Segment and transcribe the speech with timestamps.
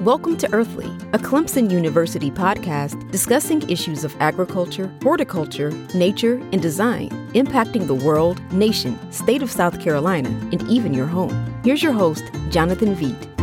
[0.00, 7.10] Welcome to Earthly, a Clemson University podcast discussing issues of agriculture, horticulture, nature, and design
[7.34, 11.54] impacting the world, nation, state of South Carolina, and even your home.
[11.64, 13.39] Here's your host, Jonathan Veit.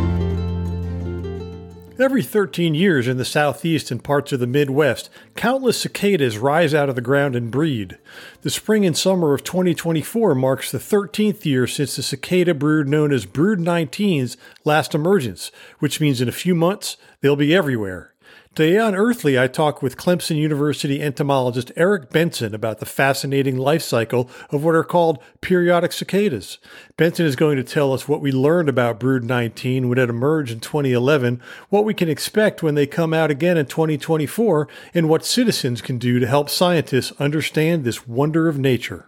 [2.00, 6.90] Every 13 years in the southeast and parts of the Midwest, countless cicadas rise out
[6.90, 7.98] of the ground and breed.
[8.44, 13.12] The spring and summer of 2024 marks the 13th year since the cicada brood known
[13.12, 18.14] as Brood 19's last emergence, which means in a few months they'll be everywhere.
[18.58, 23.84] Today on Earthly, I talk with Clemson University entomologist Eric Benson about the fascinating life
[23.84, 26.58] cycle of what are called periodic cicadas.
[26.98, 30.52] Benson is going to tell us what we learned about Brood 19 when it emerged
[30.52, 31.40] in 2011,
[31.70, 36.00] what we can expect when they come out again in 2024, and what citizens can
[36.00, 39.08] do to help scientists understand this wonder of nature.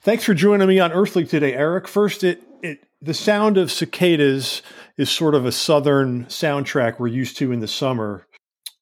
[0.00, 1.86] Thanks for joining me on Earthly today, Eric.
[1.86, 4.62] First, it, it the sound of cicadas
[4.96, 8.26] is sort of a southern soundtrack we're used to in the summer.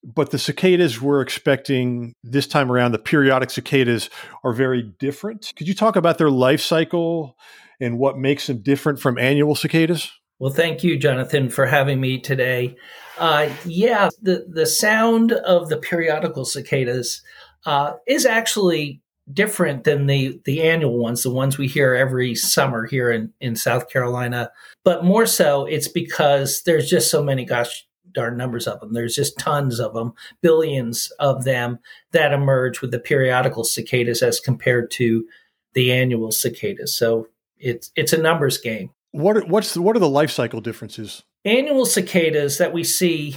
[0.03, 4.09] But the cicadas we're expecting this time around, the periodic cicadas,
[4.43, 5.51] are very different.
[5.55, 7.35] Could you talk about their life cycle
[7.79, 10.11] and what makes them different from annual cicadas?
[10.39, 12.75] Well, thank you, Jonathan, for having me today.
[13.19, 17.21] Uh, yeah, the, the sound of the periodical cicadas
[17.67, 19.01] uh, is actually
[19.33, 23.55] different than the the annual ones, the ones we hear every summer here in in
[23.55, 24.51] South Carolina.
[24.83, 28.93] But more so, it's because there's just so many gosh darn numbers of them.
[28.93, 31.79] There's just tons of them, billions of them
[32.11, 35.25] that emerge with the periodical cicadas as compared to
[35.73, 36.95] the annual cicadas.
[36.95, 38.91] So it's it's a numbers game.
[39.11, 41.23] What are, what's the, what are the life cycle differences?
[41.43, 43.35] Annual cicadas that we see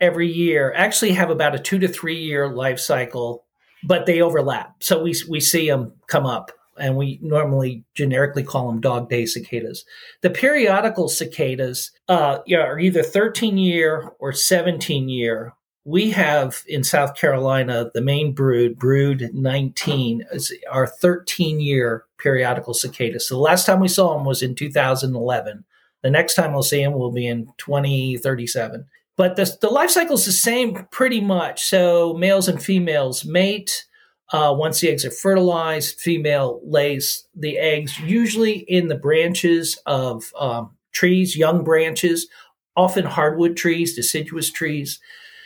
[0.00, 3.44] every year actually have about a two to three year life cycle
[3.84, 4.82] but they overlap.
[4.82, 9.26] So we we see them come up, and we normally generically call them dog day
[9.26, 9.84] cicadas.
[10.22, 15.54] The periodical cicadas uh, are either 13 year or 17 year.
[15.84, 22.74] We have in South Carolina the main brood, brood 19, is our 13 year periodical
[22.74, 23.26] cicadas.
[23.28, 25.64] So the last time we saw them was in 2011.
[26.02, 28.86] The next time we'll see them will be in 2037
[29.18, 31.64] but the, the life cycle is the same pretty much.
[31.64, 33.84] So males and females mate.
[34.32, 40.32] Uh, once the eggs are fertilized, female lays the eggs usually in the branches of
[40.38, 42.28] um, trees, young branches,
[42.76, 45.00] often hardwood trees, deciduous trees.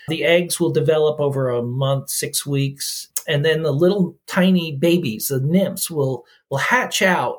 [0.08, 5.28] The eggs will develop over a month, six weeks, and then the little tiny babies,
[5.28, 7.38] the nymphs, will will hatch out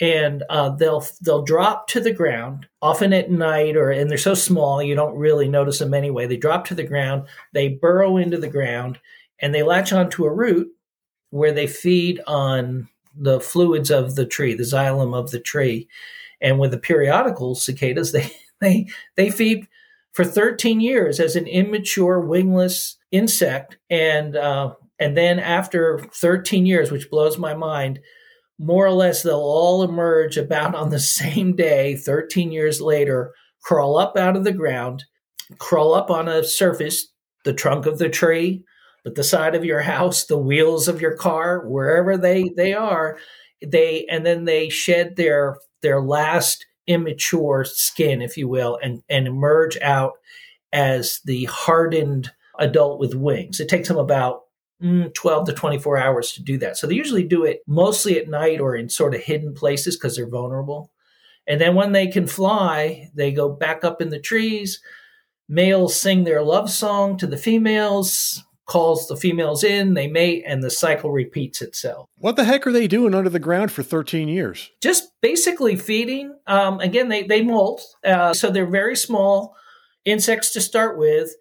[0.00, 4.34] and uh, they'll they'll drop to the ground often at night or and they're so
[4.34, 6.26] small you don't really notice them anyway.
[6.26, 8.98] They drop to the ground they burrow into the ground
[9.40, 10.68] and they latch onto a root
[11.30, 15.88] where they feed on the fluids of the tree the xylem of the tree.
[16.40, 19.66] And with the periodical cicadas they they they feed
[20.12, 23.78] for 13 years as an immature wingless insect.
[23.90, 28.00] And uh, and then after 13 years which blows my mind
[28.58, 33.32] more or less they'll all emerge about on the same day 13 years later
[33.62, 35.04] crawl up out of the ground
[35.58, 37.08] crawl up on a surface
[37.44, 38.62] the trunk of the tree
[39.04, 43.18] but the side of your house the wheels of your car wherever they they are
[43.66, 49.26] they and then they shed their their last immature skin if you will and and
[49.26, 50.12] emerge out
[50.72, 53.60] as the hardened adult with wings.
[53.60, 54.42] It takes them about
[54.80, 56.76] 12 to 24 hours to do that.
[56.76, 60.16] So they usually do it mostly at night or in sort of hidden places because
[60.16, 60.90] they're vulnerable.
[61.46, 64.80] And then when they can fly, they go back up in the trees.
[65.48, 70.62] Males sing their love song to the females, calls the females in, they mate, and
[70.62, 72.06] the cycle repeats itself.
[72.18, 74.70] What the heck are they doing under the ground for 13 years?
[74.82, 76.38] Just basically feeding.
[76.46, 79.56] Um, again, they, they molt, uh, so they're very small
[80.04, 81.34] insects to start with.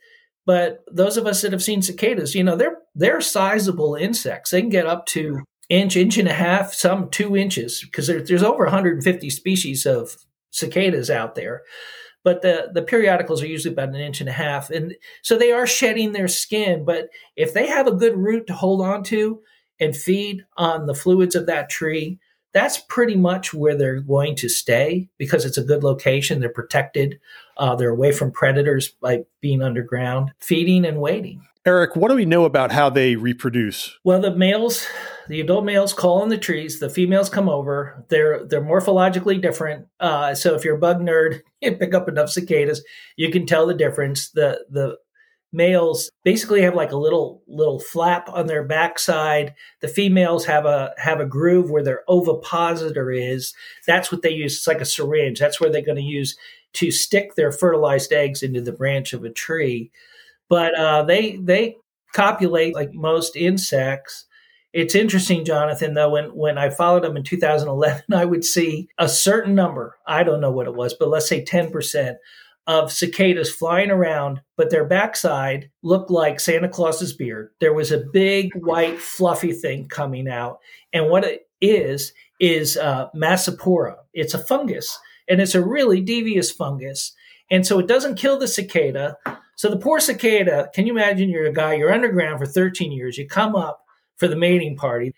[0.48, 4.50] But those of us that have seen cicadas, you know, they're they're sizable insects.
[4.50, 8.24] They can get up to inch, inch and a half, some two inches, because there,
[8.24, 10.16] there's over 150 species of
[10.52, 11.64] cicadas out there.
[12.24, 14.70] But the, the periodicals are usually about an inch and a half.
[14.70, 16.86] And so they are shedding their skin.
[16.86, 19.42] But if they have a good root to hold on to
[19.82, 22.20] and feed on the fluids of that tree,
[22.58, 26.40] that's pretty much where they're going to stay because it's a good location.
[26.40, 27.20] They're protected.
[27.58, 31.46] Uh, they're away from predators by being underground, feeding and waiting.
[31.68, 34.00] Eric, what do we know about how they reproduce?
[34.06, 34.88] Well, the males,
[35.28, 36.80] the adult males call in the trees.
[36.80, 38.06] The females come over.
[38.08, 39.86] They're they're morphologically different.
[40.00, 42.84] Uh, so if you're a bug nerd and pick up enough cicadas,
[43.18, 44.30] you can tell the difference.
[44.30, 44.98] The the
[45.54, 49.54] males basically have like a little little flap on their backside.
[49.82, 53.54] The females have a have a groove where their ovipositor is.
[53.86, 54.58] That's what they use.
[54.58, 55.40] It's like a syringe.
[55.40, 56.38] That's where they're going to use
[56.74, 59.92] to stick their fertilized eggs into the branch of a tree.
[60.50, 61.78] But uh, they they
[62.14, 64.26] copulate like most insects.
[64.74, 69.08] It's interesting, Jonathan, though, when, when I followed them in 2011, I would see a
[69.10, 72.16] certain number, I don't know what it was, but let's say 10%
[72.68, 77.50] of cicadas flying around, but their backside looked like Santa Claus's beard.
[77.62, 80.60] There was a big, white, fluffy thing coming out.
[80.92, 83.96] And what it is, is uh, Massospora.
[84.14, 84.98] It's a fungus,
[85.28, 87.14] and it's a really devious fungus.
[87.50, 89.18] And so it doesn't kill the cicada.
[89.56, 93.18] So the poor cicada, can you imagine you're a guy, you're underground for 13 years,
[93.18, 93.82] you come up
[94.18, 95.16] for the mating party,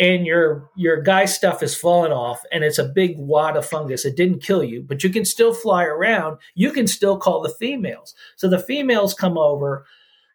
[0.00, 4.04] and your your guy stuff is falling off and it's a big wad of fungus.
[4.04, 6.38] It didn't kill you but you can still fly around.
[6.54, 8.14] You can still call the females.
[8.36, 9.84] So the females come over.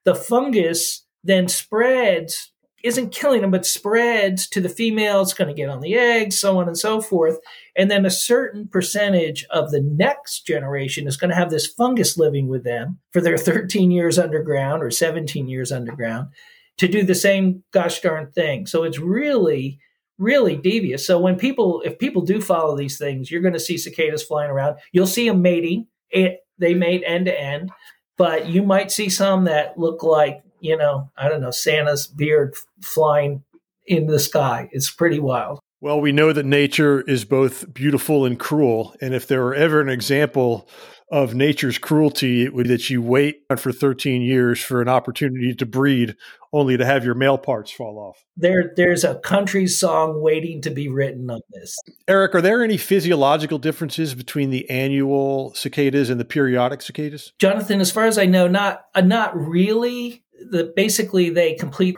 [0.06, 2.52] The fungus then spreads
[2.84, 6.60] isn't killing them but spreads to the females going to get on the eggs so
[6.60, 7.40] on and so forth.
[7.76, 12.20] And then a certain percentage of the next generation is going to have this fungus
[12.20, 16.28] living with them for their 13 years underground or 17 years underground
[16.78, 18.66] to do the same gosh darn thing.
[18.66, 19.80] So it's really,
[20.18, 21.06] really devious.
[21.06, 24.52] So when people, if people do follow these things, you're going to see cicadas flying
[24.52, 24.78] around.
[24.92, 25.88] You'll see them mating.
[26.10, 27.72] It, they mate end to end,
[28.18, 32.56] but you might see some that look like, you know, I don't know, Santa's beard
[32.82, 33.44] flying
[33.86, 34.70] in the sky.
[34.72, 35.60] It's pretty wild.
[35.82, 38.96] Well, we know that nature is both beautiful and cruel.
[39.02, 40.68] And if there were ever an example
[41.12, 45.54] of nature's cruelty, it would be that you wait for 13 years for an opportunity
[45.54, 46.16] to breed,
[46.56, 48.24] only to have your male parts fall off.
[48.38, 51.78] There, there's a country song waiting to be written on this.
[52.08, 57.34] Eric, are there any physiological differences between the annual cicadas and the periodic cicadas?
[57.40, 60.24] Jonathan, as far as I know, not uh, not really.
[60.50, 61.98] The basically they complete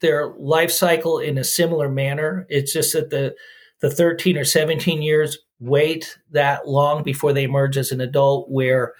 [0.00, 2.44] their life cycle in a similar manner.
[2.48, 3.36] It's just that the
[3.80, 8.94] the 13 or 17 years wait that long before they emerge as an adult, where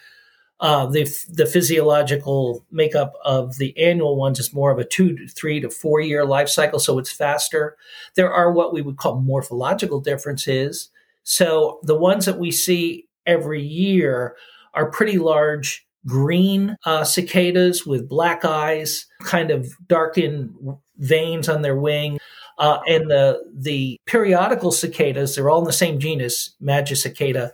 [0.63, 5.27] uh, the the physiological makeup of the annual ones is more of a two to
[5.27, 7.77] three to four year life cycle, so it's faster.
[8.15, 10.89] There are what we would call morphological differences.
[11.25, 14.37] So the ones that we see every year
[14.75, 20.55] are pretty large green uh, cicadas with black eyes, kind of darkened
[20.99, 22.19] veins on their wing.
[22.59, 27.51] Uh, and the the periodical cicadas, they're all in the same genus, Magicicada.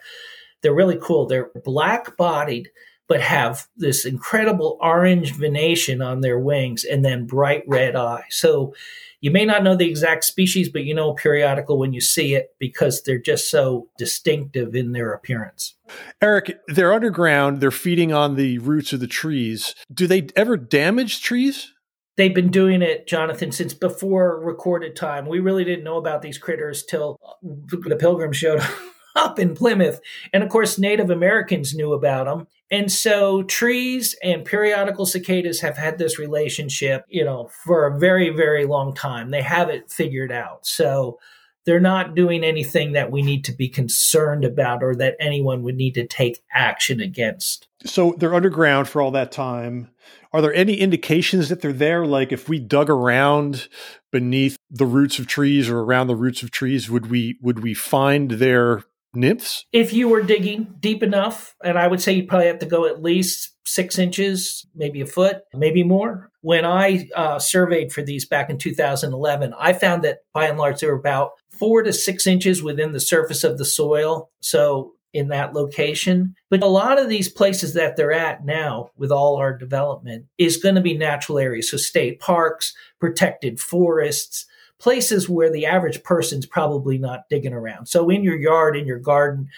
[0.60, 1.26] They're really cool.
[1.26, 2.68] They're black bodied,
[3.08, 8.24] but have this incredible orange venation on their wings and then bright red eyes.
[8.30, 8.74] So
[9.20, 12.54] you may not know the exact species, but you know periodical when you see it
[12.58, 15.74] because they're just so distinctive in their appearance.
[16.22, 19.74] Eric, they're underground, they're feeding on the roots of the trees.
[19.92, 21.72] Do they ever damage trees?
[22.18, 25.24] they've been doing it, Jonathan, since before recorded time.
[25.24, 28.60] We really didn't know about these critters till the pilgrims showed
[29.16, 30.00] up in Plymouth.
[30.32, 32.46] And of course, Native Americans knew about them.
[32.70, 38.30] And so trees and periodical cicadas have had this relationship, you know, for a very,
[38.30, 39.30] very long time.
[39.30, 40.66] They have it figured out.
[40.66, 41.18] So
[41.64, 45.76] they're not doing anything that we need to be concerned about or that anyone would
[45.76, 47.68] need to take action against.
[47.84, 49.90] So they're underground for all that time.
[50.32, 52.06] Are there any indications that they're there?
[52.06, 53.68] Like if we dug around
[54.10, 57.74] beneath the roots of trees or around the roots of trees, would we would we
[57.74, 58.84] find their
[59.14, 59.64] nymphs?
[59.72, 62.86] If you were digging deep enough, and I would say you probably have to go
[62.86, 66.30] at least six inches, maybe a foot, maybe more.
[66.40, 70.80] When I uh, surveyed for these back in 2011, I found that by and large
[70.80, 74.30] they were about four to six inches within the surface of the soil.
[74.40, 76.34] So in that location.
[76.50, 80.58] But a lot of these places that they're at now with all our development is
[80.58, 81.70] going to be natural areas.
[81.70, 84.46] So state parks, protected forests,
[84.78, 87.86] places where the average person's probably not digging around.
[87.86, 89.48] So in your yard, in your garden,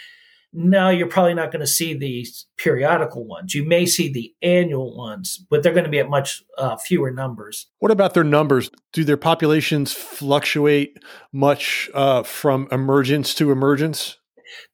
[0.52, 3.54] no, you're probably not going to see these periodical ones.
[3.54, 7.12] You may see the annual ones, but they're going to be at much uh, fewer
[7.12, 7.66] numbers.
[7.78, 8.68] What about their numbers?
[8.92, 10.98] Do their populations fluctuate
[11.32, 14.16] much uh, from emergence to emergence?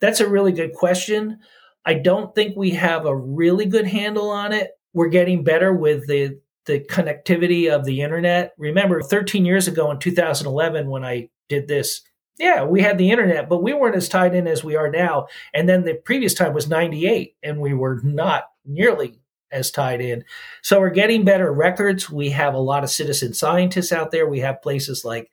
[0.01, 1.41] That's a really good question.
[1.85, 4.71] I don't think we have a really good handle on it.
[4.95, 8.53] We're getting better with the the connectivity of the internet.
[8.59, 12.03] Remember 13 years ago in 2011 when I did this,
[12.39, 15.27] yeah, we had the internet, but we weren't as tied in as we are now.
[15.55, 19.19] And then the previous time was 98 and we were not nearly
[19.51, 20.25] as tied in.
[20.63, 22.11] So we're getting better records.
[22.11, 24.29] We have a lot of citizen scientists out there.
[24.29, 25.31] We have places like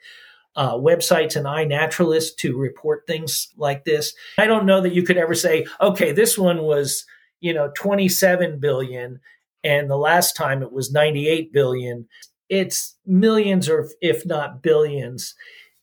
[0.55, 4.13] uh, websites and iNaturalist to report things like this.
[4.37, 7.05] I don't know that you could ever say, okay, this one was,
[7.41, 9.19] you know, 27 billion
[9.63, 12.07] and the last time it was 98 billion.
[12.49, 15.33] It's millions or if not billions.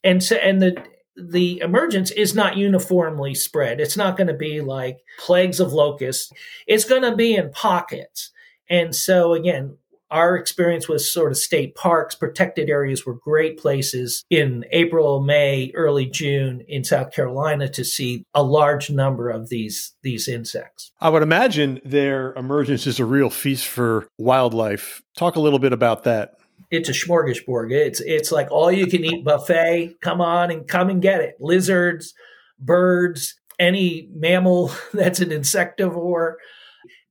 [0.04, 0.82] And so, and the,
[1.16, 3.80] the emergence is not uniformly spread.
[3.80, 6.32] It's not going to be like plagues of locusts.
[6.66, 8.30] It's going to be in pockets.
[8.68, 9.76] And so again,
[10.10, 15.70] our experience with sort of state parks, protected areas were great places in April, May,
[15.74, 20.92] early June in South Carolina to see a large number of these these insects.
[21.00, 25.02] I would imagine their emergence is a real feast for wildlife.
[25.16, 26.32] Talk a little bit about that.
[26.70, 27.72] It's a smorgasbord.
[27.72, 29.96] It's it's like all you can eat buffet.
[30.00, 31.36] Come on and come and get it.
[31.40, 32.14] Lizards,
[32.58, 36.34] birds, any mammal that's an insectivore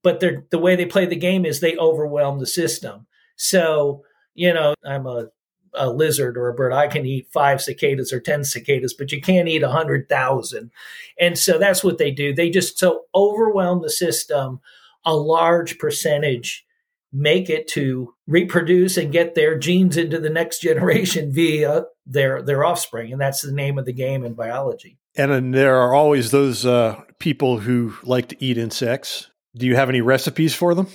[0.03, 3.06] but the way they play the game is they overwhelm the system.
[3.36, 4.03] So,
[4.34, 5.27] you know, I'm a,
[5.74, 6.74] a lizard or a bird.
[6.74, 10.72] I can eat five cicadas or 10 cicadas, but you can't eat a hundred thousand.
[11.20, 12.34] And so that's what they do.
[12.34, 14.62] They just so overwhelm the system.
[15.06, 16.65] A large percentage
[17.12, 22.63] make it to reproduce and get their genes into the next generation via their their
[22.63, 26.32] offspring and that's the name of the game in biology and, and there are always
[26.32, 30.88] those uh, people who like to eat insects do you have any recipes for them?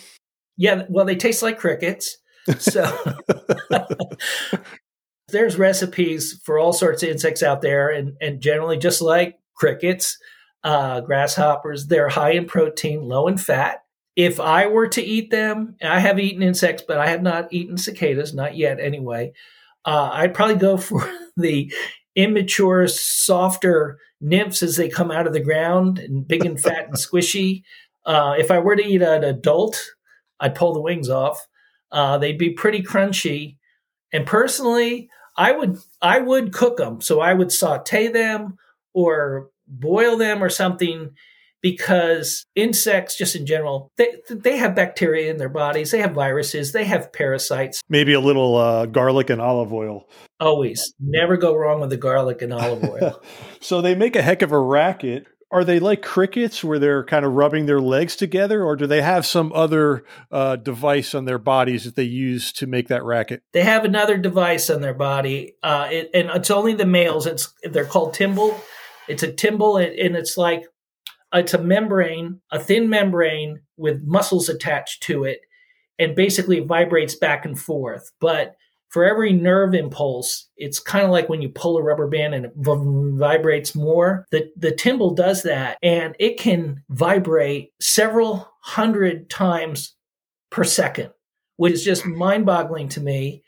[0.57, 2.17] Yeah, well, they taste like crickets.
[2.59, 2.85] So
[5.29, 10.17] there's recipes for all sorts of insects out there, and, and generally, just like crickets,
[10.63, 13.83] uh, grasshoppers, they're high in protein, low in fat.
[14.17, 17.77] If I were to eat them, I have eaten insects, but I have not eaten
[17.77, 19.33] cicadas, not yet anyway.
[19.85, 21.73] Uh, I'd probably go for the
[22.15, 26.95] immature, softer nymphs as they come out of the ground and big and fat and
[26.95, 27.63] squishy.
[28.07, 29.83] Uh, if I were to eat an adult,
[30.41, 31.47] I'd pull the wings off.
[31.91, 33.57] Uh, they'd be pretty crunchy.
[34.13, 37.01] And personally, I would I would cook them.
[37.01, 38.57] So I would saute them
[38.93, 41.11] or boil them or something
[41.63, 45.91] because insects just in general they they have bacteria in their bodies.
[45.91, 46.73] They have viruses.
[46.73, 47.81] They have parasites.
[47.89, 50.09] Maybe a little uh, garlic and olive oil.
[50.39, 50.95] Always.
[51.01, 53.23] Never go wrong with the garlic and olive oil.
[53.61, 57.25] So they make a heck of a racket are they like crickets where they're kind
[57.25, 61.39] of rubbing their legs together or do they have some other uh, device on their
[61.39, 63.43] bodies that they use to make that racket?
[63.53, 67.27] They have another device on their body uh, it, and it's only the males.
[67.27, 68.61] It's they're called tymbal
[69.09, 70.65] it's a and, and it's like
[71.33, 75.41] it's a membrane a thin membrane with muscles attached to it
[75.99, 78.11] and basically vibrates back and forth.
[78.21, 78.55] But
[78.95, 82.45] for every nerve impulse, it's kind of like when you pull a rubber band and
[82.45, 84.25] it vibrates more.
[84.31, 89.97] The, the tymbal does that and it can vibrate several hundred times
[90.53, 91.11] per second,
[91.57, 93.43] which is just mind boggling to me.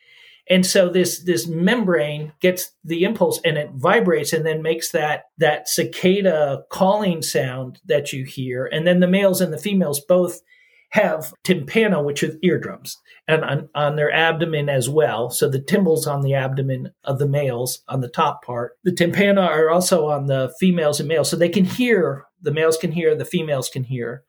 [0.50, 5.26] And so this this membrane gets the impulse and it vibrates and then makes that
[5.38, 8.67] that cicada calling sound that you hear.
[8.67, 10.41] And then the males and the females both
[10.90, 12.97] have tympana, which are eardrums,
[13.28, 15.31] and on, on, their abdomen as well.
[15.31, 18.73] So the tymbals on the abdomen of the males on the top part.
[18.85, 22.25] The tympana are also on the females and males, so they can hear.
[22.40, 24.25] The males can hear, the females can hear.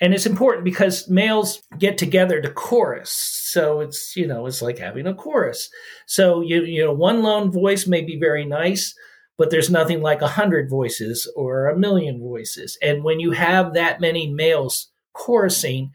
[0.00, 3.10] And it's important because males get together to chorus.
[3.10, 5.68] So it's, you know, it's like having a chorus.
[6.06, 8.94] So you you know, one lone voice may be very nice,
[9.38, 12.78] but there's nothing like a hundred voices or a million voices.
[12.82, 15.90] And when you have that many males chorusing,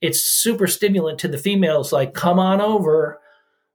[0.00, 3.20] it's super stimulant to the females, like, come on over.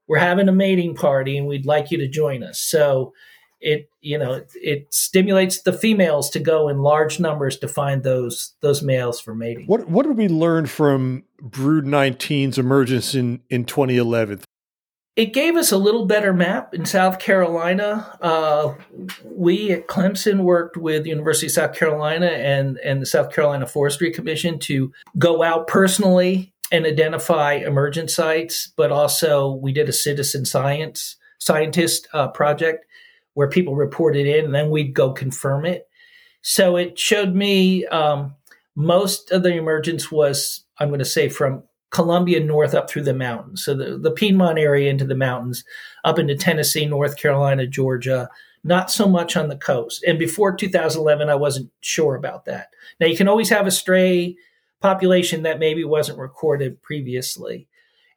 [0.08, 2.60] We're having a mating party and we'd like you to join us.
[2.60, 3.14] So
[3.60, 8.04] it, you know, it, it stimulates the females to go in large numbers to find
[8.04, 9.66] those those males for mating.
[9.66, 14.42] What what did we learn from Brood 19's emergence in, in 2011?
[15.16, 18.18] It gave us a little better map in South Carolina.
[18.22, 18.74] Uh,
[19.24, 24.12] we at Clemson worked with University of South Carolina and, and the South Carolina Forestry
[24.12, 30.44] Commission to go out personally and identify emergent sites, but also we did a citizen
[30.44, 32.86] science scientist uh, project
[33.36, 35.88] where people reported in and then we'd go confirm it.
[36.42, 38.36] So it showed me um,
[38.76, 41.64] most of the emergence was, I'm going to say, from
[41.96, 43.64] Columbia north up through the mountains.
[43.64, 45.64] So the, the Piedmont area into the mountains,
[46.04, 48.30] up into Tennessee, North Carolina, Georgia,
[48.66, 50.04] not so much on the coast.
[50.06, 52.68] And before 2011, I wasn't sure about that.
[53.00, 54.36] Now, you can always have a stray
[54.82, 57.70] population that maybe wasn't recorded previously.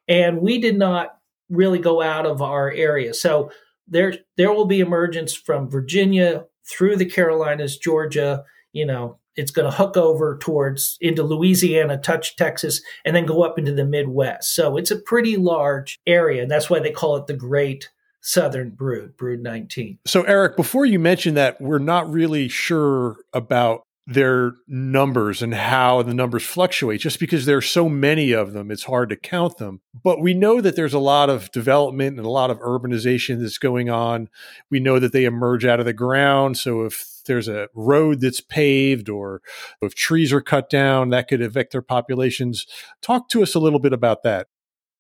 [0.08, 1.18] And we did not
[1.48, 3.14] really go out of our area.
[3.14, 3.52] So
[3.86, 8.42] there, there will be emergence from Virginia through the Carolinas, Georgia,
[8.72, 13.42] you know, it's going to hook over towards into Louisiana, touch Texas, and then go
[13.42, 14.54] up into the Midwest.
[14.54, 17.88] So it's a pretty large area, and that's why they call it the Great
[18.20, 20.00] Southern Brood, Brood 19.
[20.06, 26.00] So, Eric, before you mentioned that, we're not really sure about their numbers and how
[26.00, 26.98] the numbers fluctuate.
[26.98, 29.82] Just because there are so many of them, it's hard to count them.
[30.02, 33.58] But we know that there's a lot of development and a lot of urbanization that's
[33.58, 34.30] going on.
[34.70, 36.56] We know that they emerge out of the ground.
[36.56, 39.42] So if there's a road that's paved or
[39.82, 42.66] if trees are cut down, that could affect their populations.
[43.02, 44.46] Talk to us a little bit about that.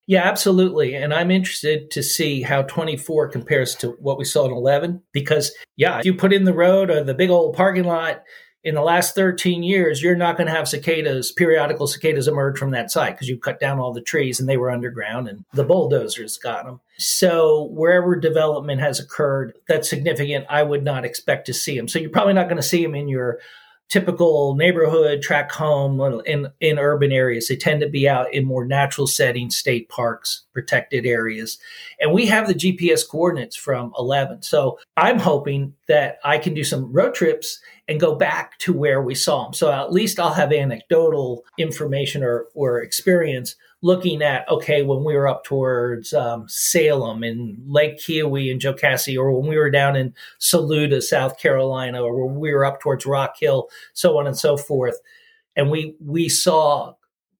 [0.06, 0.94] Yeah, absolutely.
[0.94, 5.52] And I'm interested to see how 24 compares to what we saw in 11 because,
[5.76, 8.22] yeah, if you put in the road or the big old parking lot,
[8.64, 12.72] in the last 13 years, you're not going to have cicadas, periodical cicadas emerge from
[12.72, 15.64] that site because you cut down all the trees and they were underground and the
[15.64, 16.80] bulldozers got them.
[16.98, 21.86] So wherever development has occurred that's significant, I would not expect to see them.
[21.86, 23.38] So you're probably not going to see them in your
[23.88, 27.48] typical neighborhood track home uh, in in urban areas.
[27.48, 31.58] They tend to be out in more natural settings state parks protected areas.
[32.00, 36.64] And we have the gps coordinates from 11 so i'm hoping that i can do
[36.64, 40.32] some road trips and go back to where we saw them so at least i'll
[40.32, 46.46] have anecdotal information or, or experience looking at okay when we were up towards um,
[46.48, 52.02] Salem and Lake Keowee and Jocassee, or when we were down in Saluda, South Carolina,
[52.02, 54.98] or when we were up towards Rock Hill, so on and so forth,
[55.56, 56.94] and we we saw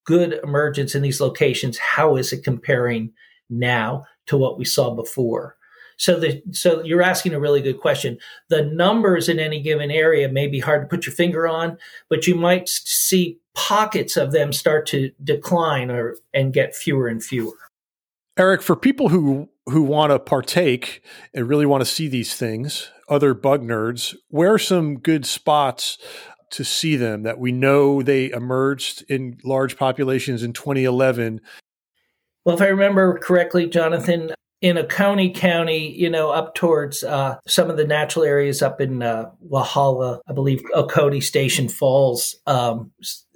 [0.05, 1.79] good emergence in these locations.
[1.79, 3.13] How is it comparing
[3.51, 5.58] now to what we saw before?
[5.99, 8.19] So the so you're asking a really good question.
[8.49, 11.77] The numbers in any given area may be hard to put your finger on,
[12.09, 17.23] but you might see pockets of them start to decline or and get fewer and
[17.23, 17.57] fewer.
[18.39, 21.03] Eric, for people who who want to partake
[21.35, 25.99] and really want to see these things, other bug nerds, where are some good spots
[26.51, 31.41] to see them that we know they emerged in large populations in 2011?
[32.45, 37.37] Well, if I remember correctly, Jonathan, in Oconee County, county, you know, up towards uh,
[37.47, 42.91] some of the natural areas up in uh, Walhalla, I believe Oconee Station Falls, um,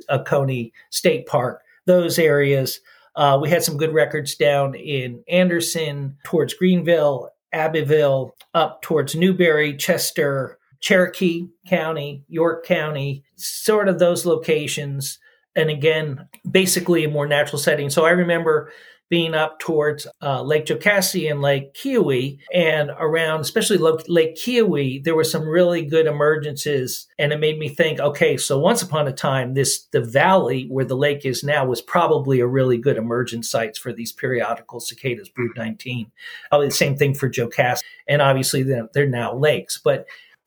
[0.09, 2.81] Oconee State Park, those areas.
[3.14, 9.76] Uh, we had some good records down in Anderson, towards Greenville, Abbeville, up towards Newberry,
[9.76, 15.19] Chester, Cherokee County, York County, sort of those locations.
[15.55, 17.91] And again, basically a more natural setting.
[17.91, 18.73] So I remember
[19.12, 25.14] being up towards uh, Lake Jocassee and Lake Keowee, And around, especially Lake Keowee, there
[25.14, 27.09] were some really good emergences.
[27.18, 30.87] And it made me think, okay, so once upon a time, this the valley where
[30.87, 35.29] the lake is now was probably a really good emergent sites for these periodical cicadas,
[35.29, 36.11] brood 19.
[36.48, 37.83] Probably the same thing for Jocassee.
[38.09, 39.77] And obviously, they're, they're now lakes.
[39.77, 40.07] But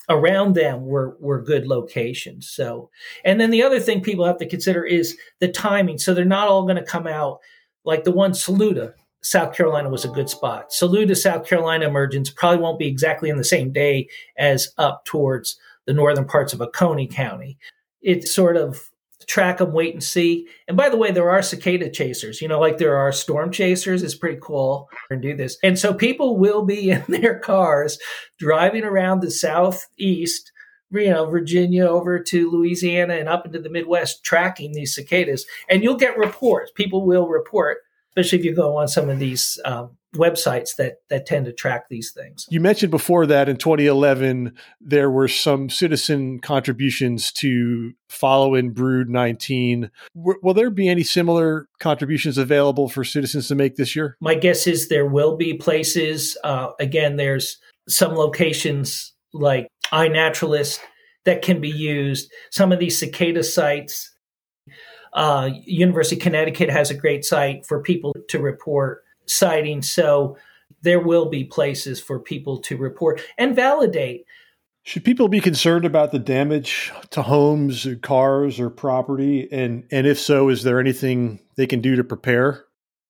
[0.10, 2.50] around them were were good locations.
[2.50, 2.90] So,
[3.24, 6.00] and then the other thing people have to consider is the timing.
[6.00, 7.42] So they're not all going to come out
[7.86, 10.72] like the one Saluda, South Carolina was a good spot.
[10.72, 15.58] Saluda, South Carolina emergence probably won't be exactly in the same day as up towards
[15.86, 17.58] the northern parts of Oconee County.
[18.02, 18.90] It's sort of
[19.28, 20.48] track them, wait and see.
[20.68, 24.04] And by the way, there are cicada chasers, you know, like there are storm chasers.
[24.04, 25.58] It's pretty cool and do this.
[25.64, 27.98] And so people will be in their cars
[28.38, 30.52] driving around the southeast
[30.92, 35.46] you know, Virginia over to Louisiana and up into the Midwest tracking these cicadas.
[35.70, 36.72] And you'll get reports.
[36.74, 37.80] People will report,
[38.12, 41.90] especially if you go on some of these um, websites that that tend to track
[41.90, 42.46] these things.
[42.50, 49.10] You mentioned before that in 2011 there were some citizen contributions to follow in Brood
[49.10, 49.92] 19.
[50.16, 54.18] W- will there be any similar contributions available for citizens to make this year?
[54.22, 56.38] My guess is there will be places.
[56.44, 60.80] Uh, again, there's some locations like iNaturalist
[61.26, 62.32] that can be used.
[62.52, 64.12] Some of these cicada sites,
[65.14, 69.90] uh, University of Connecticut has a great site for people to report sightings.
[69.90, 70.38] So
[70.82, 74.26] there will be places for people to report and validate.
[74.84, 79.48] Should people be concerned about the damage to homes, cars, or property?
[79.52, 82.66] And and if so, is there anything they can do to prepare?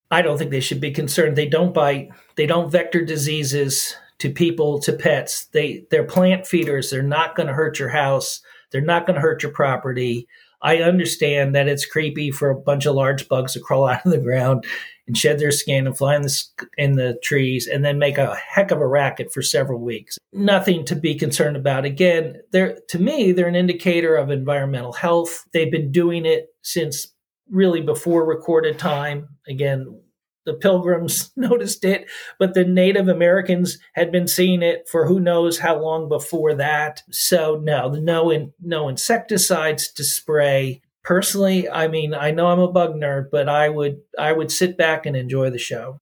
[0.09, 1.35] I don't think they should be concerned.
[1.35, 2.11] They don't bite.
[2.37, 5.45] They don't vector diseases to people to pets.
[5.53, 6.89] They they're plant feeders.
[6.89, 8.41] They're not going to hurt your house.
[8.71, 10.27] They're not going to hurt your property.
[10.63, 14.11] I understand that it's creepy for a bunch of large bugs to crawl out of
[14.11, 14.65] the ground
[15.05, 16.43] and shed their skin and fly in the
[16.75, 20.17] in the trees and then make a heck of a racket for several weeks.
[20.33, 21.85] Nothing to be concerned about.
[21.85, 25.45] Again, they're to me they're an indicator of environmental health.
[25.53, 27.13] They've been doing it since
[27.47, 29.29] really before recorded time.
[29.47, 30.01] Again,
[30.45, 32.07] the pilgrims noticed it,
[32.39, 37.03] but the Native Americans had been seeing it for who knows how long before that.
[37.11, 40.81] So no, no, in, no insecticides to spray.
[41.03, 44.77] Personally, I mean, I know I'm a bug nerd, but I would I would sit
[44.77, 45.99] back and enjoy the show.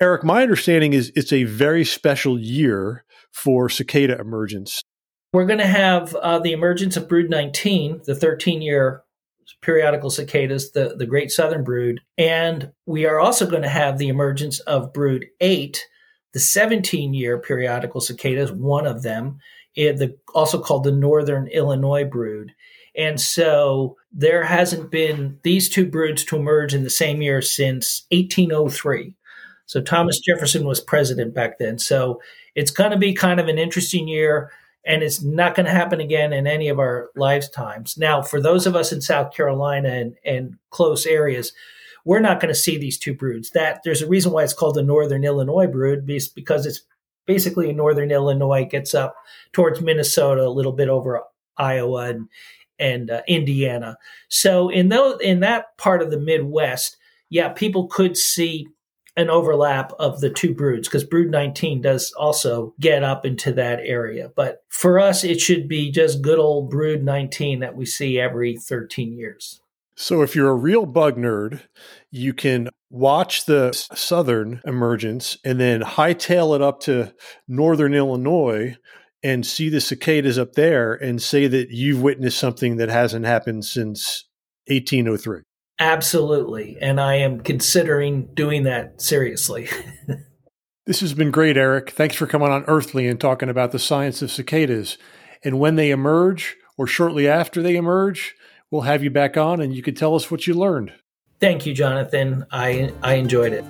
[0.00, 4.82] Eric, my understanding is it's a very special year for cicada emergence.
[5.32, 9.02] We're going to have uh, the emergence of Brood 19, the 13 year
[9.62, 12.00] periodical cicadas, the, the Great Southern Brood.
[12.18, 15.84] And we are also going to have the emergence of Brood 8,
[16.32, 19.38] the 17 year periodical cicadas, one of them,
[19.74, 22.52] it, the, also called the Northern Illinois Brood.
[22.96, 28.06] And so there hasn't been these two broods to emerge in the same year since
[28.10, 29.14] 1803.
[29.66, 31.78] So Thomas Jefferson was president back then.
[31.78, 32.20] So
[32.54, 34.50] it's going to be kind of an interesting year
[34.86, 37.98] and it's not going to happen again in any of our lifetimes.
[37.98, 41.52] Now, for those of us in South Carolina and, and close areas,
[42.04, 43.50] we're not going to see these two broods.
[43.50, 46.82] That there's a reason why it's called the Northern Illinois brood, because it's
[47.26, 49.16] basically Northern Illinois, gets up
[49.52, 51.20] towards Minnesota, a little bit over
[51.56, 52.28] Iowa and,
[52.78, 53.98] and uh, Indiana.
[54.28, 56.96] So in those in that part of the Midwest,
[57.28, 58.68] yeah, people could see
[59.16, 63.80] an overlap of the two broods because brood 19 does also get up into that
[63.82, 64.30] area.
[64.34, 68.56] But for us, it should be just good old brood 19 that we see every
[68.56, 69.60] 13 years.
[69.96, 71.62] So if you're a real bug nerd,
[72.10, 77.14] you can watch the southern emergence and then hightail it up to
[77.48, 78.76] northern Illinois
[79.22, 83.64] and see the cicadas up there and say that you've witnessed something that hasn't happened
[83.64, 84.26] since
[84.68, 85.40] 1803.
[85.78, 86.78] Absolutely.
[86.80, 89.68] And I am considering doing that seriously.
[90.86, 91.90] this has been great, Eric.
[91.90, 94.96] Thanks for coming on Earthly and talking about the science of cicadas.
[95.44, 98.34] And when they emerge, or shortly after they emerge,
[98.70, 100.92] we'll have you back on and you can tell us what you learned.
[101.40, 102.46] Thank you, Jonathan.
[102.50, 103.64] I, I enjoyed it.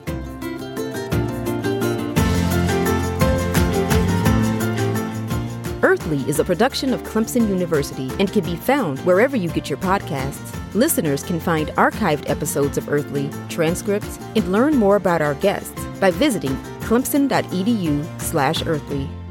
[5.82, 9.78] Earthly is a production of Clemson University and can be found wherever you get your
[9.78, 10.55] podcasts.
[10.76, 16.10] Listeners can find archived episodes of Earthly, transcripts, and learn more about our guests by
[16.10, 19.25] visiting clemson.edu/earthly.